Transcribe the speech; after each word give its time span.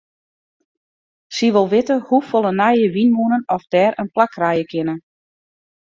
Sy 1.35 1.47
wol 1.53 1.67
witte 1.73 1.95
hoefolle 2.07 2.51
nije 2.59 2.87
wynmûnen 2.95 3.43
oft 3.55 3.67
dêr 3.73 3.93
in 4.01 4.07
plak 4.13 4.31
krije 4.35 4.63
kinne. 4.71 4.95